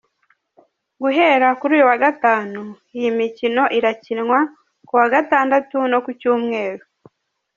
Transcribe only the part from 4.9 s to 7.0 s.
wa gatandatu no ku Cyumweru.